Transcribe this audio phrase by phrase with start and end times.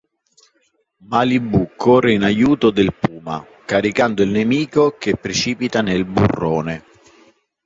[1.09, 6.83] Malibu corre in aiuto del puma, caricando il nemico che precipita nel burrone.